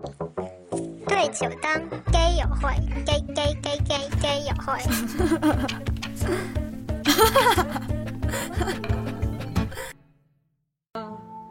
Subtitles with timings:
[0.00, 1.76] 对酒当
[2.10, 2.72] gay 友会
[3.04, 4.72] ，gay gay gay gay gay 友会。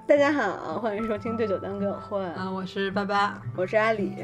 [0.08, 4.16] 大家好，欢迎收听对酒当歌友会，啊，我是八八，我是阿里。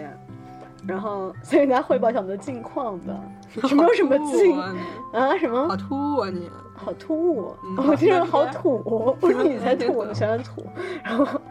[0.88, 3.14] 然后先给大家汇报一下我们的近况吧。
[3.68, 4.78] 什么有什么近好突
[5.18, 5.38] 啊？
[5.38, 6.50] 什么好突啊你！
[6.76, 7.55] 好突兀？
[7.64, 10.66] 嗯 我听着好好土，不是你才 土，我喜欢土。
[11.04, 11.41] 然后，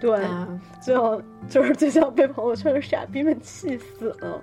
[0.00, 4.40] 对，嗯，最后就是最近被朋友圈的傻逼们气死了。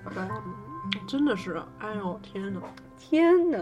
[1.08, 2.60] 真的是，哎呦天哪！
[2.98, 3.60] 天哪！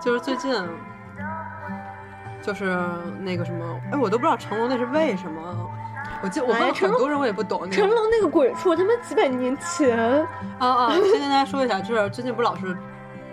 [0.00, 0.52] 就是最近，
[2.42, 2.64] 就是
[3.20, 5.70] 那个什么，哎，我都不知道成龙那是为什么。
[6.22, 7.70] 我记，我问哎成龙很多人，我也不懂那。
[7.70, 9.98] 成龙那个鬼畜，他妈几百年前，
[10.58, 10.92] 啊啊！
[10.94, 12.76] 先跟大家说一下，就是最近不老是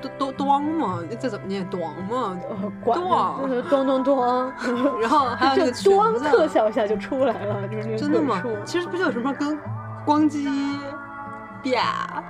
[0.01, 0.99] 都都端吗？
[1.19, 1.79] 这怎么念咚
[2.09, 2.37] 嘛？
[2.49, 4.51] 呃，管咣就是咚咚咚，
[5.01, 8.41] 然后还有那就个裙咣子，特效一下就出来了，就是那个真的吗？
[8.65, 9.57] 其实不就有什么跟
[10.05, 10.47] 光机
[11.63, 12.23] 啪，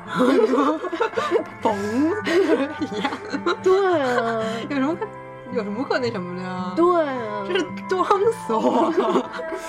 [1.62, 1.76] 嘣
[2.80, 3.12] 一样，
[3.62, 5.06] 对啊，有什么可
[5.54, 6.74] 有什么可那什么的呀？
[6.76, 8.92] 对啊，这是装死我，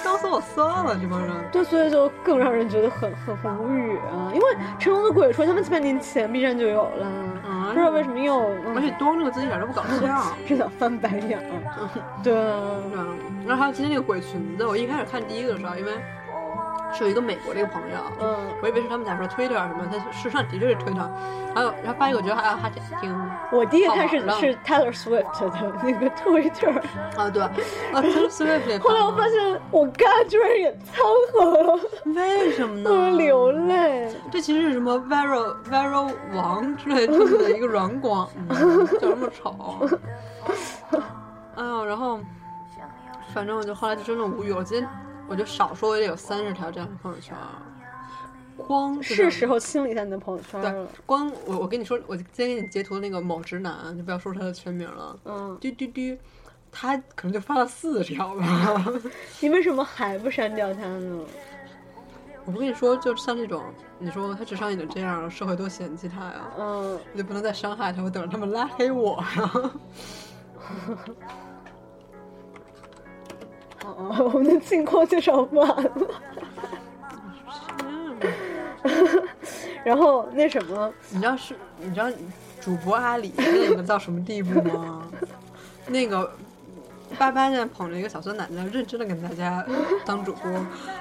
[0.02, 1.30] 装死我算了，这帮人。
[1.52, 4.30] 对，所以就更让人觉得很很很无语啊！
[4.34, 4.46] 因为
[4.78, 7.06] 成龙的鬼畜他们几百年前 B 站就有了，
[7.46, 8.36] 嗯不知道为什么又，
[8.74, 10.34] 而且“装”这个字一点都不搞笑。
[10.47, 11.42] 是想翻白眼儿。
[12.22, 12.34] 对。
[13.47, 15.92] 然后还有今天那个鬼裙子，我一开始看第一个的时候，因为
[16.92, 21.08] 是有一个美国的一个朋友，嗯，我以为是他们在说 Twitter 什么，他事实上的确是 Twitter，
[21.55, 26.80] 还有然后发一个我觉得还还挺挺我第一个看是是 Taylor Swift 的那个 Twitter，
[27.17, 27.50] 啊对，啊
[28.03, 32.91] Taylor Swift 也 后来我发现我干居然也掺和了，为什么呢？
[32.91, 34.11] 我流泪。
[34.30, 39.55] 这其实是什么 Vero Vero 王之类的的一个软广，嗯，就这么丑。
[41.55, 42.19] 哎呦，然后
[43.34, 44.62] 反正我就后来就真的无语了。
[44.64, 44.89] 今天
[45.28, 47.36] 我就少说也得有三十条这样的朋友圈，
[48.56, 56.18] 光就是时候清理一下你的朋友圈对了。，光我我跟你说，我今天给你截图那个某直男，就不要说他的全名了，嗯，嘟嘟嘟，
[56.72, 58.84] 他可能就发了四条吧。
[59.40, 61.24] 你为什么还不删掉他呢？
[62.44, 63.62] 我不跟你说，就像这种，
[63.98, 66.50] 你说他智商已经这样了，社会多嫌弃他呀。
[66.58, 69.70] 嗯，我就不能再伤害他，我等着他们拉黑我呀。
[74.12, 75.90] 好，我们的近况介绍完了。
[79.84, 82.06] 然后那什么，你知道是，你知道
[82.60, 85.02] 主播阿里那个到什么地步吗？
[85.86, 86.30] 那个
[87.18, 89.64] 八八现在捧着一个小酸奶在认真的跟大家
[90.05, 90.50] 当主播，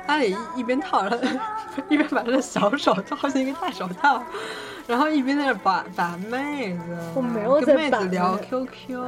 [0.06, 1.20] 阿里一一边套着，
[1.90, 4.24] 一边把他的小手套进一个大手套，
[4.88, 9.00] 然后一边在那把把妹子，我没有在跟妹子聊 QQ。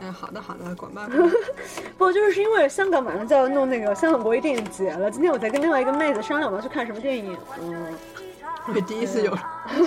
[0.00, 1.08] 哎，好的好的，管吧！
[1.96, 5.10] 不就是因为香港马上就要弄那个香港国际电影节了？
[5.10, 7.36] 今天我在跟另外一个妹子商量我要去看什么电影。
[7.60, 7.86] 嗯，
[8.74, 9.36] 我第一次有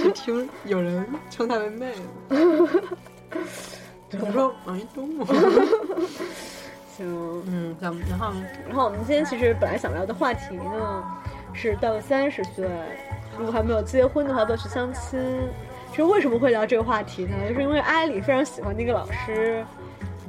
[0.01, 2.01] 去听有人称她为妹子。
[4.19, 5.25] 我说王一东吗？
[6.97, 7.43] 行。
[7.45, 8.33] 嗯，然后
[8.67, 11.03] 然后我们今天其实本来想聊的话题呢，
[11.53, 12.67] 是到了三十岁，
[13.37, 15.19] 如果还没有结婚的话，都去相亲。
[15.91, 17.35] 其实为什么会聊这个话题呢？
[17.47, 19.63] 就是因为艾里非常喜欢那个老师，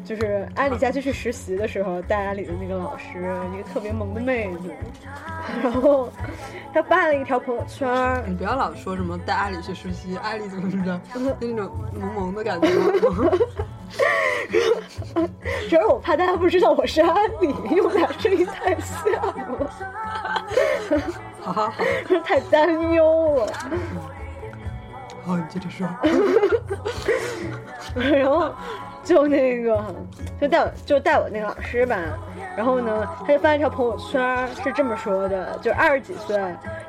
[0.05, 4.71] 就是阿里假期去实习的时候带阿里的那个老师，一个特别萌的妹子。
[5.62, 6.11] 然后
[6.72, 7.88] 她发了一条朋友圈，
[8.27, 12.69] 你不要老说什么带阿里去实习，阿里怎么怎么着， 就那种萌萌的感觉。
[15.69, 19.71] 主要是我怕大家不知道我是阿里，因为我俩声音太像了，
[21.41, 21.75] 好好好，
[22.25, 23.53] 太担忧了。
[25.25, 25.87] 好，你接着说。
[27.94, 28.53] 然后
[29.03, 29.83] 就那个
[30.41, 31.97] 就带我就带我那个老师吧，
[32.56, 36.38] 然后呢，他就发了一条朋友圈，是这么说的：就二十几岁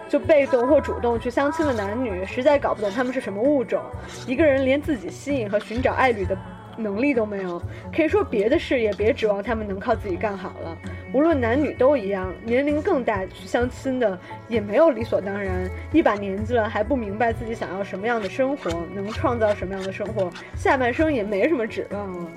[0.09, 3.81] 就被动或主动去相亲的男女，实在搞不懂他们是什么物种。
[4.27, 6.37] 一个人连自己吸引和寻找爱侣的
[6.77, 7.61] 能力都没有，
[7.95, 10.77] 可以说别的事也别指望他们能靠自己干好了。
[11.13, 14.17] 无论男女都一样，年龄更大去相亲的
[14.47, 15.69] 也没有理所当然。
[15.91, 22.27] 一把年纪了还不明白自己想要什么样的生活，能创造什么样的生活，下半生也没什么指望了。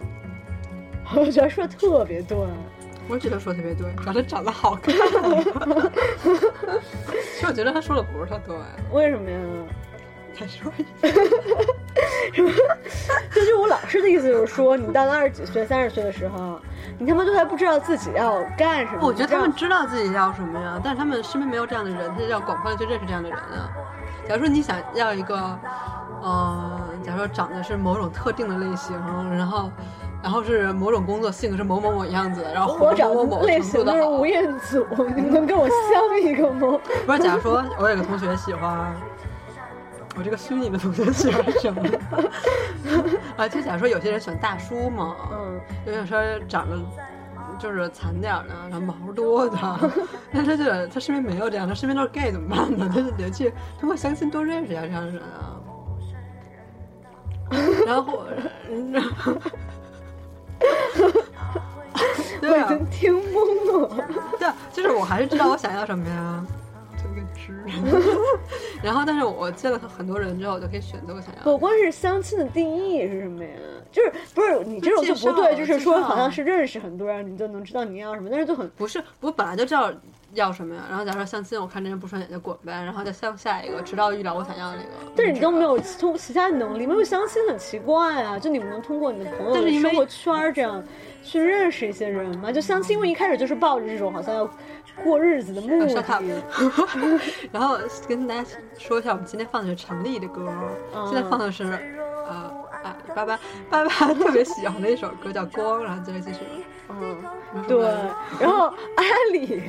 [1.16, 2.36] 我觉得说的特别对，
[3.08, 4.94] 我觉得说得特别对，主要他长得好看。
[7.34, 8.56] 其实我觉得他说的不是特对，
[8.90, 9.38] 为什么呀？
[10.36, 11.14] 再说一遍。
[12.34, 12.48] 就
[13.40, 16.60] 是我老师的意思，就是说你到了二十几岁、三十岁的时候，
[16.98, 18.98] 你他妈都还不知道自己要干什么。
[19.02, 23.68] 我觉得他们知道自己要什么呀，但是他们身边没有这样的人，他就要广泛的去认识这样的人啊。
[24.28, 25.36] 假如说你想要一个，
[26.22, 28.96] 呃，假如说长得是某种特定的类型，
[29.36, 29.70] 然后
[30.22, 33.60] 然后是某种工作，性格是某某某样子，然后我找某某类。
[33.60, 36.78] 型都是吴彦祖，你们能跟我相一个吗？
[37.04, 38.94] 不是，假如说我有个同学喜欢，
[40.16, 41.82] 我这个虚拟的同学喜欢什么？
[43.36, 46.18] 啊，就假如说有些人喜欢大叔嘛，嗯，有些说
[46.48, 46.78] 长得
[47.58, 49.56] 就是惨点儿的，然后毛多的，
[50.30, 52.88] 那他就他身边没有这样，他身边都是 gay 怎么办呢？
[52.94, 55.60] 他就得去通过相亲多认识一下这样的人啊。
[57.86, 58.24] 然后，
[62.40, 63.88] 对啊，已经听懵了。
[64.38, 66.63] 对啊，就是我还是知道我想要什么呀，就
[67.14, 67.64] 一个知。
[68.82, 71.44] 然后，但是我见了很多人之后，我就可以选择我想要的。
[71.44, 73.50] 不关是相亲的定义是什么呀？
[73.92, 79.92] 就是不是你这种就不对，就是说好像是认识很多人，你就能知道你要什么，但是就很不是，我本来就知道
[80.32, 80.82] 要什么呀。
[80.88, 82.72] 然后假如说相亲，我看这人不顺眼就滚呗。
[82.72, 85.12] 然后再向下一个，直到遇到我想要的那个。
[85.14, 88.36] 但是你都没有通过其他能力，没有相亲很奇怪啊！
[88.36, 90.82] 就你们能通过你的朋友 生活圈这样
[91.22, 92.50] 去认识一些人吗？
[92.50, 94.50] 就相亲，因为一开始就是抱着这种好像要
[95.02, 95.94] 过日子的 目的。
[97.50, 98.44] 然后跟大家
[98.78, 100.48] 说一下，我们今天放的是陈粒的歌，
[100.94, 101.64] 嗯现在放的是
[102.26, 102.50] 呃
[102.82, 103.38] 啊爸爸
[103.70, 106.40] 爸爸特别喜欢的一首歌叫《光》，然后接着继续。
[106.90, 107.16] 嗯，
[107.66, 107.78] 对。
[108.38, 109.62] 然后阿里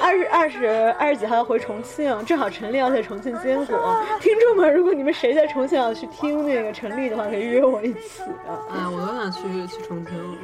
[0.00, 0.66] 二十二十
[0.98, 4.04] 二十几号要回重庆，正好陈粒要在重庆坚果。
[4.20, 8.22] 听众们，如果你们谁在重庆要去听那个陈粒的话，可以约我一起。
[8.70, 10.38] 哎，我都想去去重庆。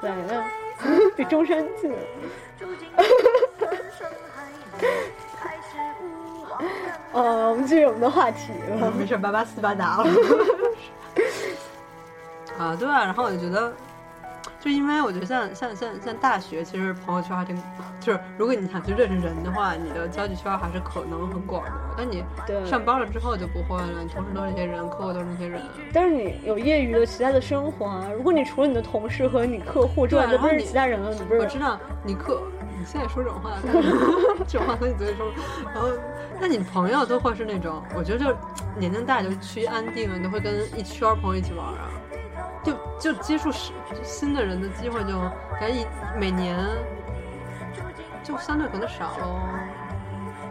[0.00, 0.44] 对，那
[1.16, 1.92] 比中山近。
[7.12, 8.92] 呃， 我们继续我们的话题吧。
[8.96, 10.04] 没事，八八斯巴达了。
[12.58, 13.72] 啊，对啊，然后我就觉得，
[14.60, 17.60] 就因为我觉得像像像像大学，其实朋友圈还挺，
[18.00, 21.72] 就是如果你想去认识人的话，你的交际圈还是可能很广的。
[21.96, 22.24] 但你
[22.64, 25.60] 上班了之后就不会了，你同事都是那些人，客户都是那些人。
[25.92, 28.06] 但是你有业余的其他的生活啊。
[28.16, 32.40] 如果你除了你的同事和你客户之外都不是其他人了，你不是我知道你客，
[32.78, 33.52] 你现在说这种话，
[34.46, 35.32] 这种话从你嘴里说，
[35.72, 35.88] 然后，
[36.40, 38.36] 那你朋友都会是那种，我觉得就
[38.76, 41.88] 年龄大就趋于安定了，你都会跟一圈朋友一起玩啊，
[42.62, 45.18] 就就接触新新的人的机会就
[45.60, 45.86] 感觉一
[46.18, 46.58] 每年
[48.22, 49.40] 就相对可能少喽，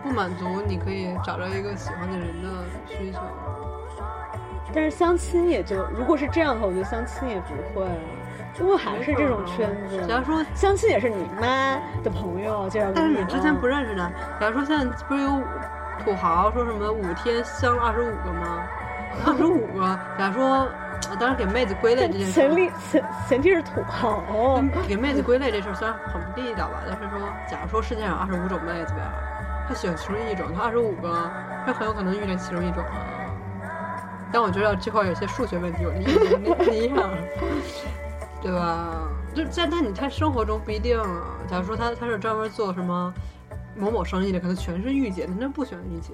[0.02, 2.50] 不满足你可以找着一个喜欢的人的
[2.88, 3.20] 需求。
[4.76, 7.86] 但是相亲也就，如果是这样的话，我觉得相亲也不会
[8.60, 10.06] 了，因为还是这种圈子。
[10.08, 15.42] 假如说相亲也是你妈的朋友介绍给但是你之前不认识的，假如说现在不是有
[16.04, 18.68] 土豪说什么五天相二十五个吗？
[19.26, 20.68] 二十五个，假如说，
[21.12, 24.60] 我当时给妹子归类这件事前，提前前提是土豪。
[24.88, 29.14] 给妹子归类这事儿虽然很不地道吧，但是说，假如说世界上二十五种妹子吧，
[29.70, 31.32] 他喜欢其中一种，他二十五个，
[31.64, 33.06] 他很有可能遇见其中一种啊。
[34.32, 37.10] 但我觉得这块有些数学问题，我的意思那那样，
[38.44, 39.10] 对吧？
[39.34, 41.40] 就在那你他生活中不一定啊。
[41.50, 43.14] 假如说他他是专门做什么
[43.76, 46.14] 某某生意的，可能全是御姐，他那不喜欢御姐，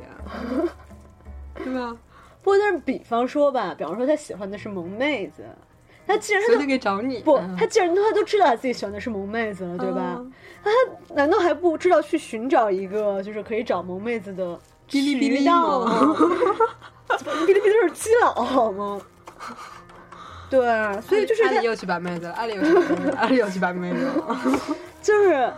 [1.63, 1.97] 对吧？
[2.41, 5.43] 不过，但是比方说吧，比方说他喜欢的是萌妹子，
[6.07, 7.19] 他既然他可以找你。
[7.19, 10.23] 不嗯，他既然他都知道他自己喜欢的是萌妹子了，对吧？
[10.63, 10.69] 他
[11.15, 15.85] 难道还不知道去寻找一个就是可以找萌妹子的渠道？
[17.09, 19.01] 哔哩哔哩是基佬好吗？
[20.49, 24.37] 对，啊所以就是他 阿里又去把妹子了，阿里又去把妹子了，阿里又去把妹子了。
[25.01, 25.53] 就是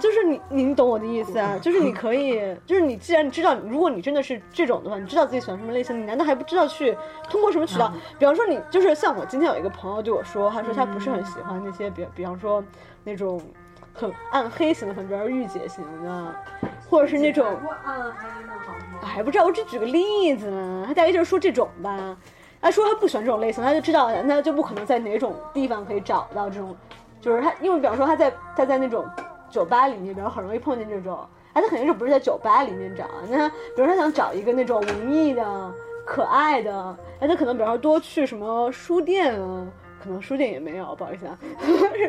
[0.00, 1.56] 就是你你懂我的意思啊？
[1.62, 6.96] 就是你可以，就是你既然你知道，如果你真的是这种的话，你知道自己喜欢什么类型，你难道还不知道去
[7.30, 7.92] 通过什么渠道？
[8.18, 12.62] 比方说你就是像我今天有一个朋友对我说，他说他不是很喜欢那些比比方说
[13.04, 13.40] 那种
[13.94, 16.34] 很暗黑型的，很比方说御姐型的，
[16.90, 17.46] 或者是那种
[19.00, 22.16] 还不知道，我只举个例子嘛，他大概就是说这种吧。
[22.60, 26.74] 他说他不喜欢这种类型，他就知道那就不可能在哪种地方可以找到这种，
[27.20, 29.04] 就是他，因为比方说他在他在那种
[29.50, 31.18] 酒吧里面，比如很容易碰见这种，
[31.52, 35.72] 哎，他肯定是不是在酒吧里面找，那他比如他想找一个那种文艺的、
[36.04, 39.66] 可爱的，哎，他可能比方说多去什么书店啊。
[40.02, 41.38] 可能书店也没有，不好意思啊，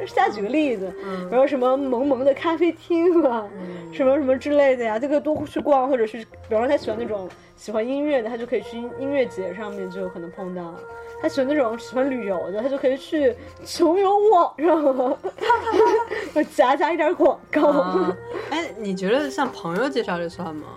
[0.06, 3.48] 瞎举个例子，比如说什么萌萌的咖啡厅啊，
[3.92, 10.74] 什么什么之类的呀，这个多去逛，或者是比方说他喜欢那种喜欢音乐的，他就可以去音音乐节上面就有可能碰到；
[11.22, 13.34] 他喜欢那种喜欢旅游的，他就可以去
[13.66, 15.18] 穷游网上，
[16.34, 17.68] 我 夹杂一点广告。
[17.70, 18.18] 啊，
[18.52, 20.68] 哎，你觉得像朋友介绍这算吗？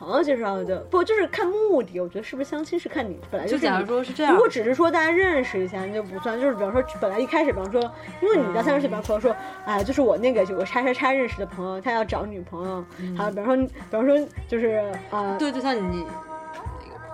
[0.00, 2.00] 朋友介绍的不就是看目的？
[2.00, 6.40] 我觉得是不是相亲是看你本来就是假如说是这样如果只是说大家认识一下，那就不算。
[6.40, 7.82] 就是比方说，本来一开始，比方说，
[8.22, 12.82] 因为你到三十岁，比方说，哎，就是我那个有个叉叉叉认识的朋友，他要找女朋友，
[13.14, 16.10] 好，比方说，比方说就是啊，对，就像你那个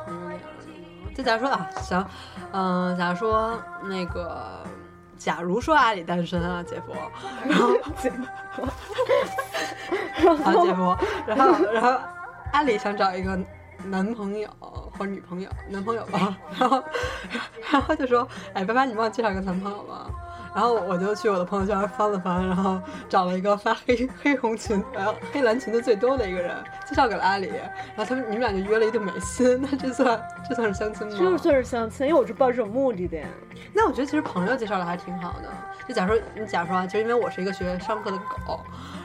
[0.04, 0.40] 朋友那样，
[1.12, 2.06] 就假如说啊，行，
[2.52, 4.62] 嗯、假如说那个，
[5.18, 6.92] 假如说阿里单身啊，姐夫，
[7.48, 8.12] 然后姐
[8.54, 8.62] 夫
[10.44, 11.98] 啊，姐夫，然后然后
[12.56, 13.38] 阿里想找一个
[13.84, 14.48] 男朋友
[14.98, 16.82] 或者女朋友，男朋友吧， 然后
[17.70, 20.10] 然后就说，哎，爸爸，你帮我介绍一个男朋友吧。
[20.56, 26.56] 然后我就去我的朋友圈翻了翻，然后找了一个发黑黑红裙，呃黑蓝裙子最多的一个人，
[26.88, 27.48] 介绍给了阿里。
[27.48, 31.14] 然后他们你们俩就约了一顿美心，那这算这算是相亲吗？
[31.18, 33.26] 这算是相亲，因为我是抱这种目的的呀。
[33.74, 35.48] 那我觉得其实朋友介绍的还挺好的。
[35.86, 38.58] 就假如说你假如说啊，就因为我是一个学商科的狗，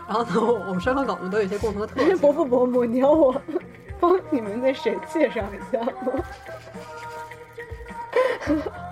[0.07, 2.17] 然后呢，我我们商科狗们都有一些共同的特 性。
[2.17, 3.35] 伯父伯母，你要我
[3.99, 6.13] 帮你们那谁介绍一下吗？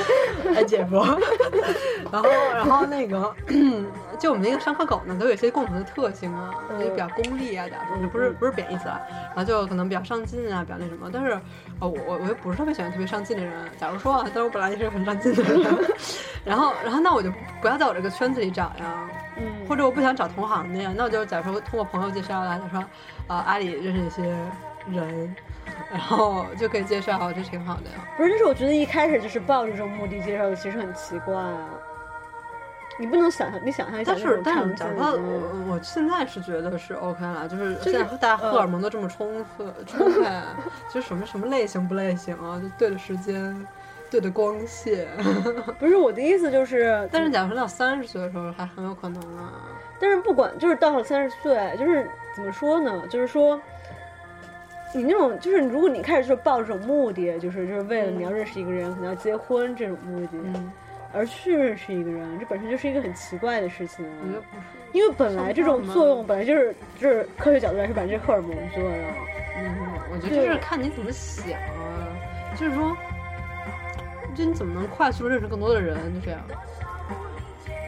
[0.54, 0.96] 哎，姐夫，
[2.12, 3.34] 然后然后那个，
[4.18, 9.00] 就我们那个上课狗呢，都有一些共同的特性啊，嗯就比较功利啊，假如说不是不是贬义词啊，
[9.34, 11.10] 然后就可能比较上进啊，比较那什么。
[11.12, 11.32] 但是，
[11.80, 13.52] 哦，我我我又不是特别喜欢特别上进的人。
[13.78, 15.64] 假如说啊，但是我本来也是很上进的人，
[16.44, 22.84] 然后然后那我就不要在我这个圈子里找呀，嗯，或者我不想找同行的呀，那我就假如说通过朋友介绍啦，就说，
[23.28, 24.34] 呃，阿里认识一些
[24.90, 25.34] 人，
[25.90, 27.96] 然后就可以介绍，就挺好的呀。
[28.16, 31.68] 不是，但是我觉得一开始就是抱着这种目的介绍的，其实很奇怪啊。
[32.98, 40.24] 你不能想象，你想象一下但是但是讲到景嗯我我现在是觉得是 OK 了，就是现在大家荷呃尔蒙都这么充分充沛，
[40.88, 43.66] 就是什么什么类型不类型啊，就对的时间，
[44.10, 45.06] 对的光线。
[45.78, 49.52] 不是我的意思，就是，但是假如说到三十岁的时候，还很有可能啊。
[50.00, 53.02] 但是不管就是到了三十岁，就是怎么说呢？
[53.10, 53.60] 就是说，
[54.96, 60.72] 你那种就是如果你开始就抱这种目的，就是就是为了你要认识一个人，可能要结婚这种目的，嗯，
[61.12, 64.10] 而去认识一个人，这本身就是一个很奇怪的事情啊。
[64.22, 64.62] 我觉得不是。
[64.92, 68.92] 因为本来这种作用本来就是就是科学角度来说，本来就是荷尔蒙作用。
[69.58, 69.74] 嗯，
[70.10, 72.08] 我觉得就是看你怎么想啊，
[72.58, 72.96] 就是说，
[74.34, 76.40] 就你怎么能快速认识更多的人，就这样。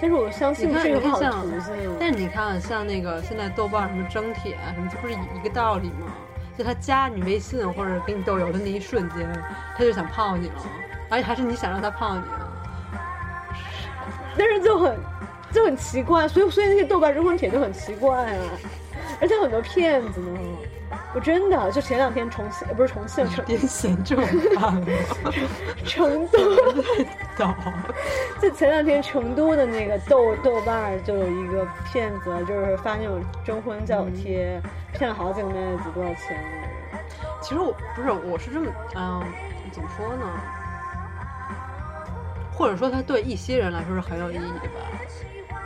[0.00, 1.96] 但是我相信你看是一个好像途径。
[1.98, 6.12] 但是你看，像那个现在豆瓣什么征帖啊什么，这不是一个道理吗？
[6.58, 9.44] 就他加你微信或者给你豆油的那一瞬间，
[9.76, 10.54] 他就想泡你了，
[11.08, 12.50] 而且还是你想让他泡你啊。
[14.36, 14.98] 但是就很
[15.52, 18.42] 就很奇怪，所以所以那些豆瓣征婚帖就很奇怪啊，
[19.20, 20.38] 而且很多骗子呢。
[21.14, 24.24] 我真的就前两天重庆呃不是重庆成癫痫这种
[24.56, 24.86] 办吗？
[25.84, 26.38] 成都，
[27.36, 27.54] 懂？
[28.40, 34.60] 就前两天成都的那个豆豆瓣就有一个骗子，就是发那种征婚叫我贴，
[34.94, 37.04] 骗了好几个妹子多少钱那个人。
[37.42, 39.22] 其实我不是，我是这么，嗯，
[39.72, 40.24] 怎么说呢？
[42.52, 45.56] 或者说，他对一些人来说是很有意义的吧？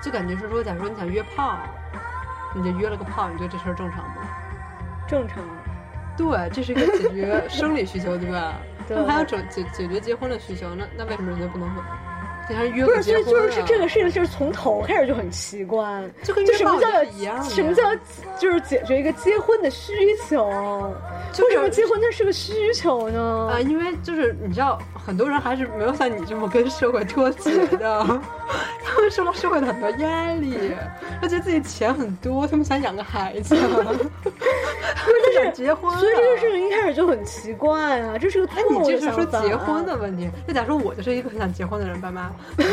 [0.00, 1.58] 就感觉是说，假如说你想约炮，
[2.56, 4.22] 你就约了个炮，你觉得这事儿正常吗？
[5.06, 5.38] 正常，
[6.16, 8.54] 对，这是一个解决生理需求，对吧？
[8.88, 11.84] 对他们还有解解解决结婚的需求，那那为什么人家不能很？
[12.48, 17.82] 你还约不是，所以个结婚、啊、就是是这个事情，就是从头开始就很奇怪，就跟就什么叫是一样什么叫
[18.38, 19.92] 就是解决一个结婚的需
[20.28, 20.94] 求？
[21.32, 23.50] 就是为什么结婚那是个需求呢？
[23.52, 28.06] 啊，因为就是你知道，很多人还是没有像你这么跟社会脱节的，
[28.96, 30.56] 他们受到社会的很多压力，
[31.20, 33.98] 他觉得自己钱很多，他们想养个孩子， 他们
[35.26, 35.98] 就想结婚了。
[36.00, 39.48] 所以这个事情一开始就很奇怪啊，这是个错那你误这是说的想法。
[39.48, 40.30] 结婚的问题？
[40.46, 42.32] 那假如说我就是一个很想结婚的人，爸妈，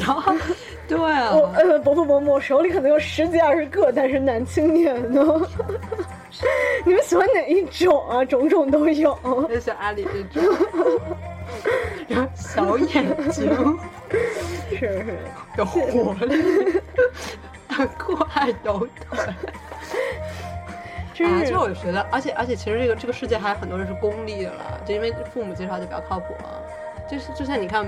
[0.00, 0.34] 然后
[0.88, 5.22] 对啊，我呃，伯父伯母，我手里可能有十几二十个单身男青年呢。
[6.84, 8.24] 你们喜欢哪一种啊？
[8.24, 9.18] 种种都有。
[9.48, 10.54] 就像阿里这种，
[12.08, 13.78] 然后小眼睛。
[14.70, 15.18] 是是，
[15.58, 16.80] 有活力，
[17.98, 19.18] 快有腿。
[19.18, 19.34] 啊，
[21.14, 26.60] 其实我就觉得，而且而且，其实这个这个世界还有很多人是功利的了，就因为父母介绍就比较靠谱啊。
[27.10, 27.86] 就是就像你看，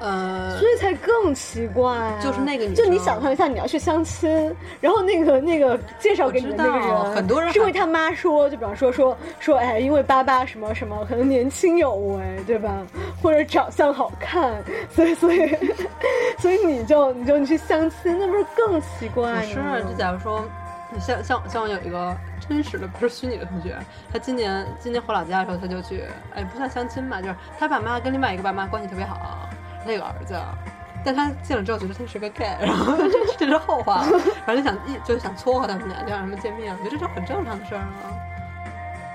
[0.00, 2.18] 呃，所以才更奇怪、啊。
[2.22, 4.30] 就是那个女就你想象一下，你要去相亲，
[4.80, 12.86] 然后那个那个介绍给你的那个人，很多人还是因为他妈说，就比方说说说，哎，因为爸爸什么什么，可能年轻有为，对吧？
[13.22, 15.56] 或者长相好看，所以 所以
[16.38, 19.40] 所以你就你就你去相亲，那不是更奇怪吗？
[19.40, 20.44] 不是，就假如说，
[20.92, 22.16] 你像像像我有一个
[22.48, 23.76] 真实的，不是虚拟的同学，
[24.12, 29.48] 他今年今年回老家的时候，他就去，哎，不算相亲吧，就是他爸妈跟另外一个爸妈关系特别好，
[29.88, 30.38] 那个儿子。
[31.04, 34.04] 但他见了之后觉得他是个 gay，然后这这是后话，
[34.44, 38.12] 然后就想一就想撮合他们俩，就让他们见面，我觉得这是很正常的事儿啊。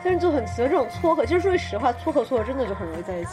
[0.04, 3.32] 但是就很奇怪，这种撮合，其实说句实话，撮合撮合真的就很容易在一起。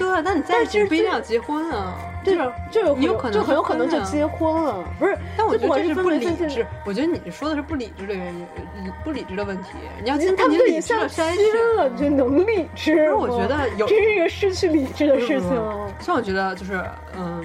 [0.00, 5.14] 对啊，但你在一起不一定要结婚啊，对就是就有可能就很有可能就结婚了，不是？
[5.36, 9.72] 但我觉得这是不理智，我觉得你说的是不理智的原因，呃不理智的问题。
[10.02, 13.18] 你要他经过们都已经你理智相亲的筛选了，你就能理智吗？
[13.18, 15.90] 不是我觉得有这是一个失去理智的事情哦。
[16.00, 16.82] 像我觉得就是
[17.18, 17.44] 嗯，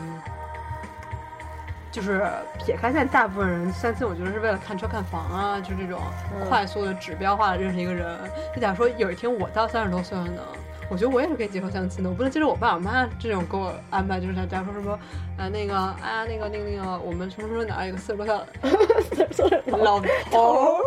[1.92, 2.26] 就是
[2.58, 6.00] 撇开现在大部分人相亲，我觉得是为了看车看房啊，就这种
[6.34, 8.18] 嗯快速的指标化的认识一个人。
[8.56, 10.42] 就假如说有一天我到三十多岁了呢？
[10.90, 15.00] 我觉得我也是可以接受相亲的，我不能接受我爸我妈这种给我安排，就是假如说什么，
[15.38, 20.00] 呃，那个啊，那个那个那个，我们什么什么哪儿有个四十多岁的 老
[20.32, 20.82] 头儿，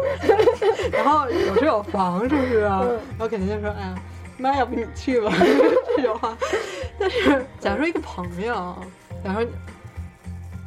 [0.93, 2.81] 然后有车有房，是不是啊？
[2.85, 3.95] 嗯然后肯定就说，哎呀，
[4.39, 5.33] 妈，要不你去吧，
[5.97, 6.37] 这种话。
[6.99, 8.77] 但是，假如说一个朋友，
[9.25, 9.49] 假如说，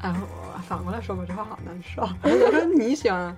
[0.01, 2.01] 哎，我反过来说吧，这话好难受。
[2.23, 3.35] 假如说你喜欢，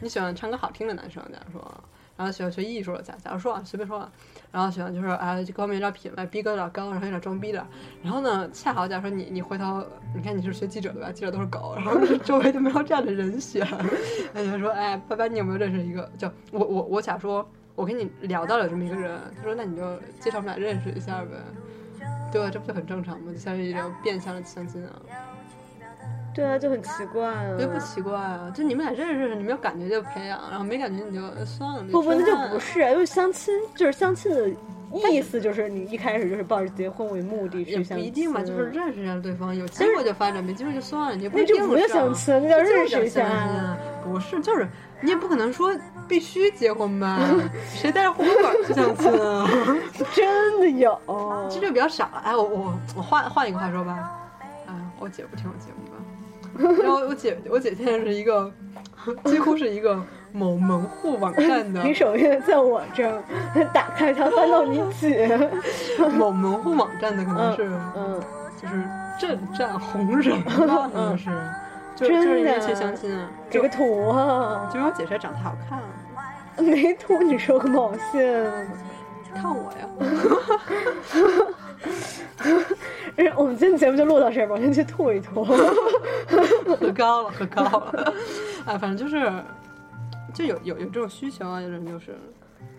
[0.00, 1.84] 你喜欢唱歌好听的男生，假如说，
[2.16, 4.12] 然后喜欢学艺术的，假假如说啊，随便说啊，
[4.52, 7.66] 然后喜欢就是啊，这方面有点品味，逼格有点高，然后有点装逼的。
[8.02, 13.66] 然后呢，恰好假如说你你回头，你看你是学记者的吧，记者都是狗，然后 周围都没有这样的人选，
[14.32, 16.08] 那你就说，哎，拜拜，你有没有认识一个？
[16.16, 17.44] 就我我我假说，
[17.74, 19.82] 我跟你聊到了这么一个人，他说那你就
[20.20, 21.30] 介绍我们俩认识一下呗。
[22.30, 23.32] 对啊，这不就很正常吗？
[23.32, 24.92] 就相当于一种变相的相亲啊，
[26.34, 27.44] 对啊，就很奇怪啊。
[27.52, 28.50] 我觉得不奇怪啊。
[28.54, 31.82] 就你们俩认识认识，你们有感觉就培养，然后没感觉你就呃算了。
[31.90, 34.50] 不不，那就不是啊，因为相亲就是相亲的
[35.10, 43.26] 意思，就是你一开始就是抱着结婚为目的也不去相亲，一定嘛，就是认识一下对方，有机会就发展，没机会就算了，你也不一定上相亲，那叫认识一下。
[43.26, 43.76] 啊。
[44.04, 44.68] 不是，就是
[45.00, 45.74] 你也不可能说
[46.06, 47.18] 必须结婚吧？
[47.72, 49.48] 谁带着户口本去相亲啊？
[50.12, 51.00] 真的有，
[51.50, 52.20] 这就比较少了。
[52.22, 54.10] 哎，我我我换换一个话说吧，
[54.66, 55.93] 哎，我姐不听我节目吧。
[56.58, 58.50] 然后我姐我姐现在是一个，
[59.24, 59.98] 几乎是一个
[60.32, 63.22] 某门户网 站的你首页在我这儿
[63.72, 65.28] 打开它，翻到你姐，
[66.16, 68.20] 某门户网站的，可能嗯是嗯，
[68.60, 68.74] 就是
[69.18, 71.30] 阵战红人吧，可能是，
[71.96, 75.86] 就真就是因为的去相亲啊，就这个图啊，就因为我姐实在长得好看了，
[76.62, 78.44] 没图你说个毛线？
[79.34, 79.88] 看我呀，
[83.36, 85.44] 我们今天节目就录到这儿吧，我先去吐一吐。
[86.76, 88.14] 喝高了，喝高了，
[88.66, 89.32] 哎，反正就是，
[90.32, 92.16] 就有有有这种需求啊，有人就是，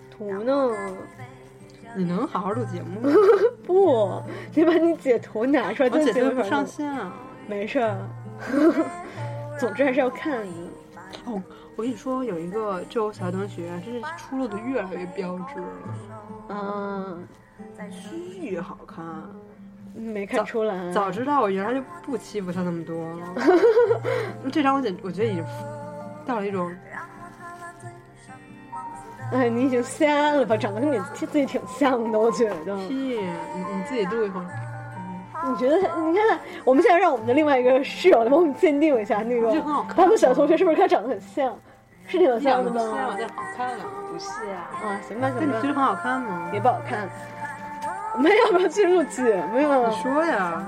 [0.10, 0.70] 图呢？
[1.98, 3.10] 你能好好录节目吗？
[3.65, 4.22] 不，
[4.54, 7.13] 你把你姐图拿出来，我姐节目姐不上线啊。
[7.48, 7.98] 没事儿。
[9.58, 10.48] 总之还是要看的。
[11.26, 11.41] 哦，
[11.78, 15.67] 我跟你说，有一个这我小学同学，真是出露的越来越标致了，
[16.50, 17.26] 嗯，
[17.89, 19.06] 巨好看。
[19.96, 20.92] 没看出来。
[20.92, 23.28] 早知道我原来就不欺负他那么多了。
[24.52, 25.44] 这张我简我觉得已经
[26.26, 26.70] 到了一种，
[29.32, 30.56] 哎，你已经瞎了吧？
[30.58, 32.76] 长得跟你自己挺像的，我觉得。
[32.88, 34.46] 屁，你你自己录一会儿。
[35.48, 35.78] 你觉得？
[35.78, 39.54] 你看，我们现在让我们的另外一个室友来帮我们鉴定一下，那个
[39.96, 41.58] 他们小同学是不是跟他长得很像？
[42.08, 43.16] 是挺像的两个像，吧？
[43.18, 44.70] 这好看啊，不是啊。
[44.84, 46.50] 啊，行吧，行吧那你觉，得很好看吗？
[46.54, 47.10] 也不好看。
[48.15, 49.89] 我们要不要去录节目呀？
[49.89, 50.63] 你说呀。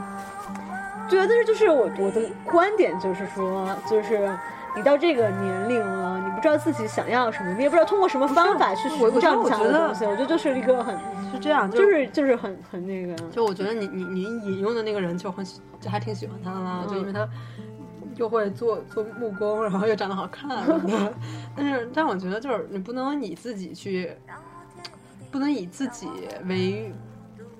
[1.09, 4.29] 对啊，但是就是我我的观点就是说，就是
[4.75, 10.05] 你到这个年龄了，你不知道自己想要什么，你也不知道通过什么方法去我寻找你想要我觉得的东西。
[10.05, 10.93] 我觉得就是一个很，
[11.31, 17.25] 是这样，就是是就是很很那个，就我觉得你你你引用的那个人就很喜，就还挺喜欢他的啦，就因为他
[18.17, 20.49] 又会做做木工，然后又长得好看，
[21.55, 24.11] 但是但我觉得就是你不能以自己去，
[25.31, 26.09] 不能以自己
[26.45, 26.93] 为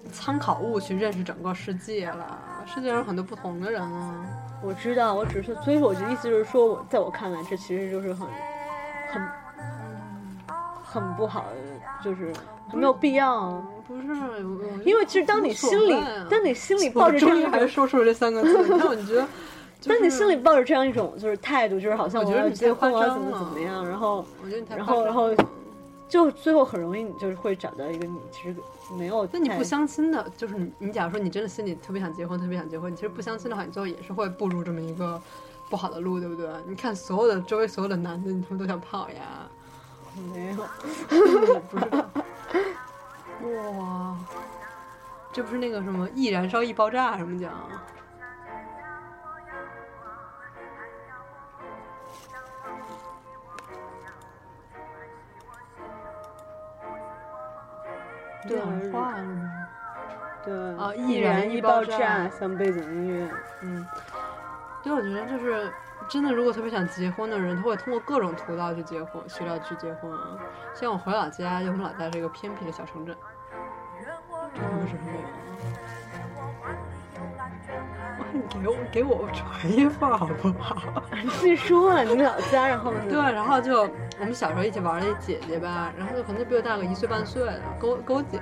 [0.08, 4.26] 参考物去认识整个世界了，世界上有很多不同的人啊。
[4.64, 8.28] 我知道，我只是所以我的意思就是说，我在我看来，这其实就是很
[9.12, 9.22] 很
[10.84, 12.34] 很不好的，就是
[12.68, 13.64] 很没有必要。
[13.88, 19.28] 不是，我因为其实当你心里当你心里抱着这终于还是样一种，说出了这三个字，你看我就觉得，
[19.80, 24.26] 就是当你心里抱着这样一种就是态度，就是好像我觉得要你结婚，我要怎么怎么样，然后
[24.76, 25.30] 然后然后
[26.08, 28.56] 就最后很容易你就是会找到一个你其实
[28.98, 29.28] 没有。
[29.32, 35.22] 那你不相亲的，就是你，你假如说你真的心里特别想结婚，特别想结婚，你其实不相亲的话，你最后也是会步入这么一个
[35.70, 36.50] 不好的路，对不对？
[36.66, 39.50] 你看所有的周围所有的男的，你他们都想泡呀，
[40.34, 40.66] 没有，
[41.70, 41.86] 不是？
[43.78, 44.18] 哇，
[45.34, 47.52] 这不是那个什么易燃烧易爆炸什么奖？
[58.48, 59.68] 对讲话了吗？
[60.44, 63.30] 对啊易易燃易爆爆炸像背景音乐。
[63.62, 63.86] 嗯，
[64.82, 65.72] 对，我觉得就是
[66.08, 70.38] 真的，如果特别想结婚的人，他会通过各种途道去结婚，渠道去结婚啊。
[70.74, 73.16] 像我回老家，因为我们老家是一个偏僻的小城镇，
[74.00, 74.06] 这
[74.56, 75.28] 他妈是什么呀？
[78.38, 80.78] 你给我给我传一份好不好？
[81.24, 83.00] 你自己说了，你们老家，然后呢？
[83.10, 83.82] 对，然后就
[84.20, 88.40] 我们小时候一起玩的姐姐吧，然后就可能比我大个一岁半岁的，跟我跟我姐，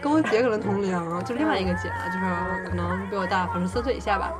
[0.00, 4.32] 跟我姐可能同龄，就另外一个姐了，就是可能比我大，反正三岁以下吧。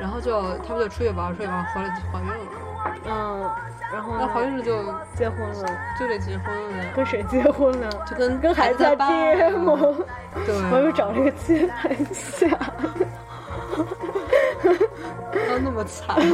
[0.00, 2.44] 然后就他们就出去玩，出去玩回来就怀孕了，
[3.06, 3.50] 嗯，
[3.92, 4.82] 然后那怀孕了就
[5.14, 7.90] 结婚了，就得结婚了，跟谁结婚了？
[8.06, 9.78] 就跟跟孩子爸爹吗？
[10.46, 12.48] 对，我又找了一个接盘侠。
[15.52, 16.16] 要那么惨。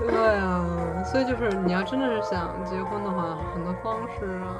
[0.00, 0.64] 对啊，
[1.04, 4.56] 所以就是你要真的是想结婚的话，很多方式啊。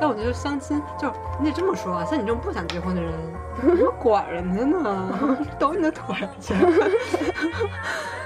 [0.00, 3.12] 但我觉得相亲就是你得这么说啊，像你这种不想结婚的人，
[3.62, 5.38] 怎么管人家呢？
[5.60, 6.54] 抖你的腿去。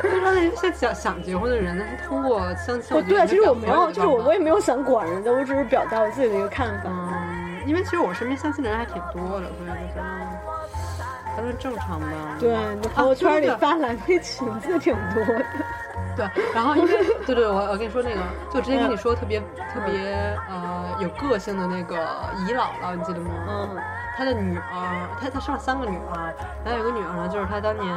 [0.03, 6.90] 就是那些想想结婚的人，他通过相亲，哦，对啊，其实我没有，就就是我我也没有想管人家，我只是表达我自己的一个看法。
[6.90, 10.01] 嗯，因为其实我身边相亲的人还挺多的，所以就是
[11.37, 12.07] 还算正常吧。
[12.40, 15.44] 对，你朋友圈里发蓝莓裙子挺多的。
[16.16, 16.90] 对，然后因为
[17.27, 18.20] 对对，我我跟你说那个，
[18.51, 21.94] 就之前跟你说特别特别呃有个性的那个
[22.38, 23.31] 姨姥姥，你记得吗？
[23.49, 23.77] 嗯
[24.16, 27.94] 她的女儿，她她生了三个女儿，然后有个女儿呢，就是她当年，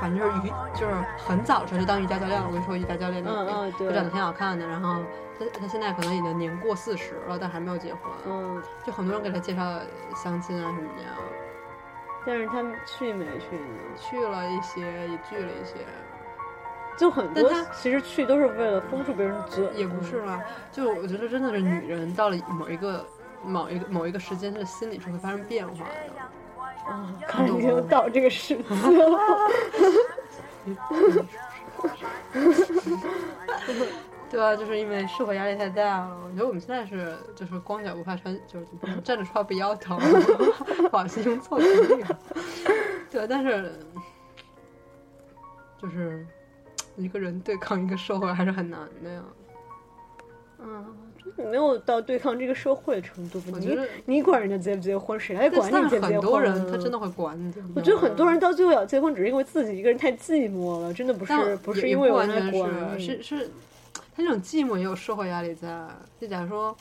[0.00, 2.44] 反正就是瑜，就是很早的时候就当瑜伽教练了。
[2.48, 4.66] 我跟你说，瑜伽教练那个，嗯嗯对就长得挺好看的。
[4.66, 4.96] 然后
[5.38, 8.00] 她她现在可能已经年过四十了，但还没有结婚。
[8.26, 9.62] 嗯，就很多人给她介绍
[10.16, 11.10] 相亲啊什么的呀，
[12.26, 13.66] 但是他们去没去呢？
[13.96, 15.74] 去了一些，也聚了一些。
[16.96, 19.68] 就很多但他其实去都是为了封住别人嘴。
[19.74, 23.06] 也不是啦，就我觉得真的是女人到了某一个
[23.44, 26.20] 某一个某一个时间，她的心理是会发生变化的。
[26.90, 29.38] 啊，看来已经到这个时期了。
[34.30, 36.16] 对啊，就是因为社会压力太大了。
[36.24, 38.66] 我觉得我们现在是就是光脚不怕穿，就是
[39.02, 39.98] 站着说话不腰疼，
[40.92, 42.16] 好心中凑齐那个。
[43.10, 43.72] 对，但是
[45.80, 46.26] 就是
[46.96, 49.22] 一个人对抗一个社会还是很难的呀。
[50.60, 50.84] 嗯，
[51.36, 53.40] 没有到对抗这个社会的程度？
[53.46, 56.20] 你我觉得你管人家结不结婚，谁来管你结不结婚？
[56.20, 56.98] 很多人他真的。
[56.98, 57.54] 会管你。
[57.76, 63.06] 我觉得很多人到最后要结婚，只是因为自己一个人太寂寞了，真的不是不是因为有人来管你。
[63.06, 63.50] 是是是，
[64.18, 65.68] 他这种寂寞也有社会压力在。
[66.20, 66.76] 就假如说，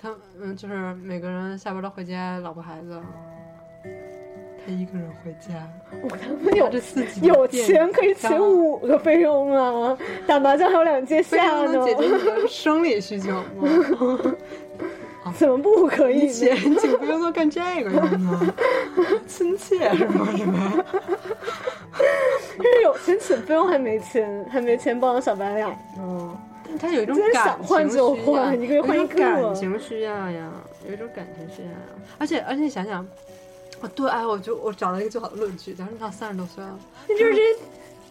[0.00, 3.02] 他嗯，就是每个人下班都回家，老婆孩子，
[4.64, 5.68] 他一个人回家，
[6.04, 9.98] 我他妈有拿着自己的有钱可以请五个菲佣啊！
[10.28, 14.36] 打麻将还有两届下呢能，解决你的 生理需求吗？
[15.36, 16.32] 怎么不可以以呢？
[16.32, 18.54] 前请不用都干这个用呢，
[19.26, 20.28] 亲切是吗？
[20.36, 20.84] 是吧？
[22.56, 26.38] 就是有钱请菲佣还没钱，还没钱帮小白脸呢。
[26.78, 30.50] 他有一种感换情需要，就换一个月换有一个种感情需要呀，
[30.86, 31.76] 有一种感情需要呀。
[32.18, 33.06] 而且而且你想想，
[33.80, 37.42] 哦对，哎，我就我找到一个最好的论据，假如你到三十多岁了，那就是这些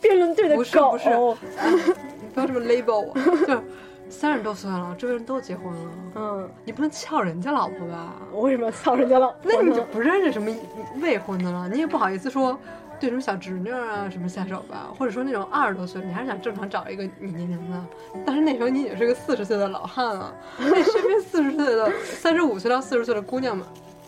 [0.02, 0.92] 辩论队的不是狗。
[0.92, 3.14] 不是你 不要这么 label 我，
[3.46, 3.62] 就是
[4.10, 8.14] 三十多岁了，周围人都结婚了，嗯，你不能撬人家老婆吧？
[8.32, 9.38] 我为什么要撬人家老婆？
[9.44, 10.54] 那你就不认识什么
[11.02, 12.58] 未婚的了，你也不好意思说
[13.06, 17.86] 对什么小侄女啊什么下手吧，或者说那种二十多岁，你还是想正常找一个你年龄的，
[18.26, 23.64] 但是那时候你已经是个四十岁的老汉了，那身边四十岁的、三十五岁到四十岁的姑娘们、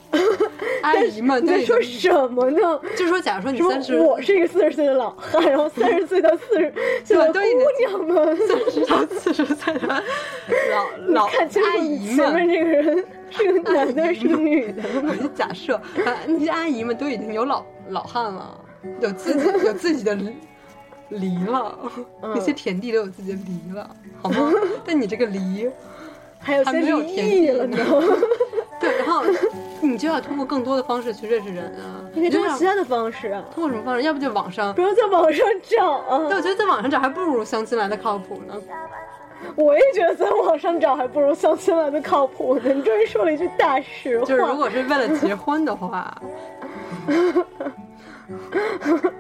[0.82, 2.60] 阿姨们你在说什么呢？
[2.96, 7.40] 就是说，假如说你说三十，我是一个四十岁的老汉，然后 三十岁到四十岁的姑
[7.80, 9.88] 娘们，三十到四十岁的
[10.72, 10.90] 老
[11.26, 12.18] 老看阿姨们。
[12.18, 14.82] 前面这个人是个男的，是个女的。
[15.08, 18.60] 我就假设，啊，那些阿姨们都已经有老老汉了，
[19.02, 20.36] 有自己有自己的梨
[21.10, 21.78] 梨了，
[22.22, 23.90] 嗯那些田地都有自己的梨了，
[24.22, 24.52] 好吗？
[24.86, 25.70] 但你这个梨，
[26.40, 27.78] 还有些还没有田地了呢。
[28.80, 29.24] 对，然后
[29.82, 34.04] 你就要通过更多的方式去认识人啊，你可以通过其他的方式啊，通过什么方式？
[34.04, 34.82] 要不就网上不。
[34.82, 36.28] 要在网上找啊。
[36.30, 38.54] 但我觉得在网上找还不如相亲来的靠谱呢。
[39.56, 42.74] 我也觉得在网上找还不如相亲来的靠谱呢。
[42.74, 44.26] 你终于说了一句大实话。
[44.26, 46.16] 就是如果是为了结婚的话，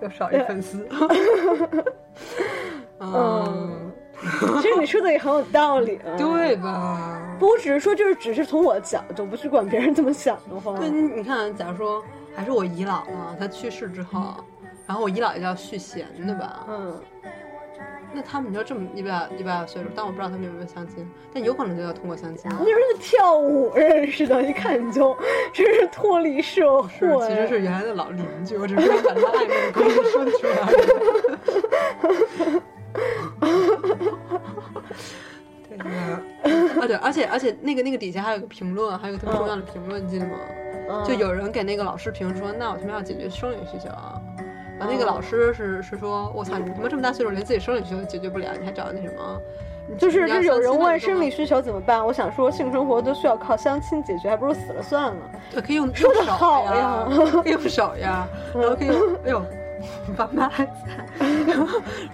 [0.00, 0.86] 又少一粉丝。
[3.00, 3.92] 嗯，
[4.60, 6.16] 其实你说的也很有道理啊。
[6.16, 7.20] 对吧？
[7.38, 10.76] 不过只是说，就是只是从我的角度，不去管别人怎么想的话。
[10.78, 12.02] 对，你你看，假如说
[12.34, 14.34] 还是我姨姥姥，她去世之后，
[14.86, 16.64] 然后我姨姥爷叫续弦，的吧？
[16.68, 17.00] 嗯，
[18.14, 22.48] 那他们就这么一百一百岁数，但我不知道他们有没有相亲，但有可能就要通过相亲。
[22.52, 25.16] 你就是在跳舞认识的，一看你就
[25.52, 26.88] 真是脱离社会。
[26.90, 30.54] 是，其实是原来的老邻居，我只是把他暧昧的关系说出来。
[35.68, 36.22] 对呀，
[36.80, 40.38] 啊对，而且而且那个那个底下还有个评论，还有个特别重要的评论，你记得吗？
[40.86, 44.20] 嗯就有人给那个老师评说，那我他妈要解决生理需求啊。
[44.78, 49.40] 然后那个老师是是说，我操，你他妈这么大岁数连自己生理需求都解决不了，你还找那什么？
[49.98, 55.30] 就是就有人问生理需求怎么办，我想说性生活都需要靠相亲解决，还不如死了算了。
[55.52, 57.06] 对，可以用说手好呀呀，
[57.42, 59.42] 可以用手呀， 然后可以用，哎呦，
[60.16, 60.72] 爸妈还在，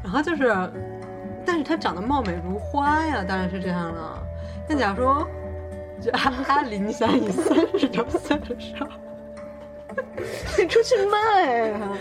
[0.03, 0.53] 然后就是，
[1.47, 4.19] 但是他长得貌美如花呀，当然是这样了。
[4.69, 5.27] 那假如说，
[6.01, 9.10] 就阿阿里，你想你三十多岁的时候，你
[10.69, 11.93] 出去卖啊！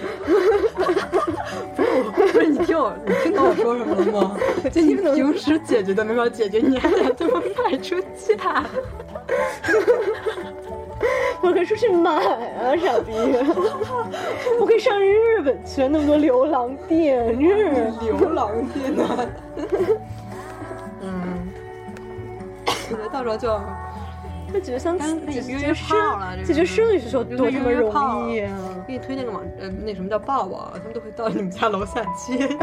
[2.15, 4.37] 不是你听我，你听懂我说什么了吗？
[4.71, 8.63] 就你平时解决都没法解决，你还得他妈卖出价。
[11.41, 13.13] 我可以出去买啊，傻逼！
[14.59, 17.93] 我可以上日本去，那么多流浪店，真是。
[18.01, 19.29] 流浪店呢？
[21.01, 21.47] 嗯，
[22.67, 23.47] 我觉得到时候就
[24.51, 25.97] 那解决相亲，干解决生
[26.43, 28.51] 解决生理需求多他妈容易啊！
[28.87, 32.47] 给你推荐个网，呃，那什么叫抱抱，他们都会到你们家楼下接。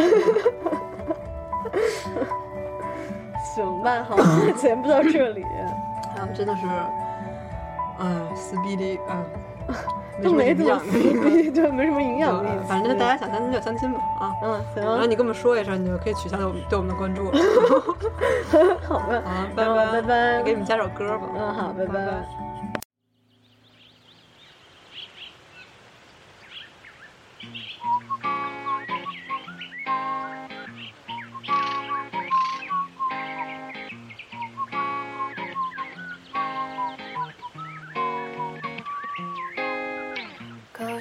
[3.55, 4.17] 行吧，好，
[4.57, 6.67] 节目到这里，啊，真的是，
[7.99, 9.25] 哎，撕逼的，啊，
[10.23, 12.45] 都没怎么什么营养撕逼， 对，没什么营养。
[12.67, 14.33] 反正大家想相亲就相亲吧，啊。
[14.43, 17.39] 嗯，然后，你跟我们说一声，你就可以取消对我们对我们的关注了。
[18.89, 21.27] 好的，啊，拜拜拜拜，给你们加首歌吧。
[21.37, 22.03] 嗯，好，拜拜。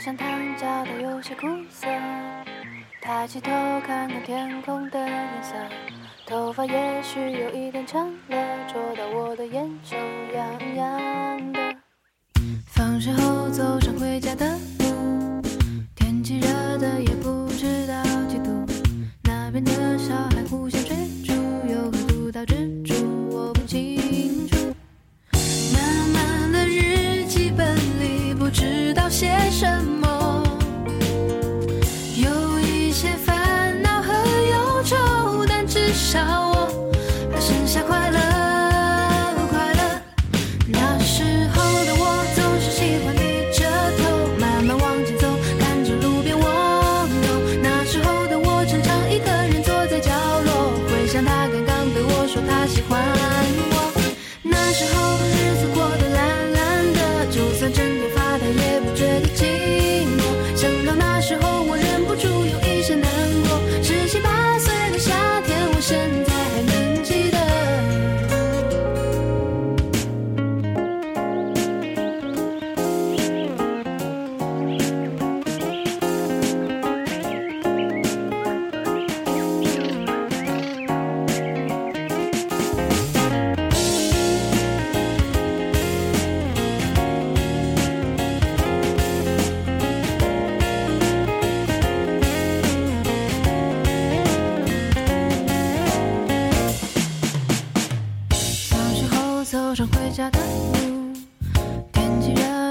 [0.06, 1.88] 像糖嚼得有些苦涩，
[3.02, 3.50] 抬起头
[3.82, 5.56] 看看天空的颜色，
[6.28, 9.98] 头发也许有一点长了，戳到我的眼球
[10.32, 11.55] 痒痒。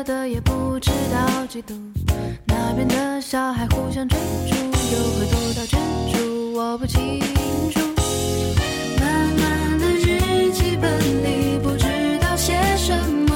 [0.04, 1.74] 的也不知道几度，
[2.46, 5.80] 那边的小孩互相追逐，又会躲到珍
[6.12, 7.18] 珠我不清
[7.70, 7.80] 楚。
[9.00, 11.86] 满满的日记本里不知
[12.20, 13.33] 道写什么，